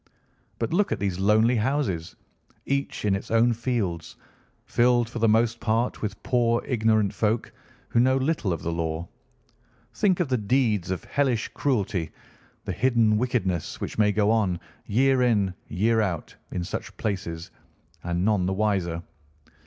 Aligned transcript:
But 0.57 0.73
look 0.73 0.91
at 0.91 0.97
these 0.99 1.19
lonely 1.19 1.57
houses, 1.57 2.15
each 2.65 3.05
in 3.05 3.15
its 3.15 3.29
own 3.29 3.53
fields, 3.53 4.15
filled 4.65 5.07
for 5.07 5.19
the 5.19 5.29
most 5.29 5.59
part 5.59 6.01
with 6.01 6.23
poor 6.23 6.63
ignorant 6.65 7.13
folk 7.13 7.53
who 7.89 7.99
know 7.99 8.17
little 8.17 8.51
of 8.51 8.63
the 8.63 8.71
law. 8.71 9.07
Think 9.93 10.19
of 10.19 10.27
the 10.29 10.39
deeds 10.39 10.89
of 10.89 11.03
hellish 11.03 11.49
cruelty, 11.49 12.09
the 12.65 12.73
hidden 12.73 13.15
wickedness 13.19 13.79
which 13.79 13.99
may 13.99 14.11
go 14.11 14.31
on, 14.31 14.59
year 14.87 15.21
in, 15.21 15.53
year 15.67 16.01
out, 16.01 16.35
in 16.49 16.63
such 16.63 16.97
places, 16.97 17.51
and 18.03 18.25
none 18.25 18.47
the 18.47 18.53
wiser. 18.53 19.03